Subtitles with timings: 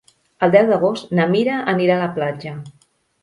[0.45, 2.55] El deu d'agost na Mira anirà a la platja.